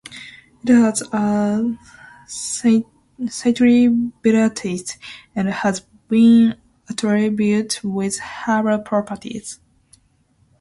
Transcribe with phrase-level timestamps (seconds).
[0.63, 1.77] It has a
[2.27, 4.97] slightly bitter taste
[5.35, 6.55] and has been
[6.89, 9.59] attributed with herbal properties.